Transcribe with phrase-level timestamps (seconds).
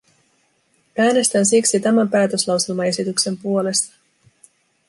[0.97, 3.93] Äänestän siksi tämän päätöslauselmaesityksen puolesta.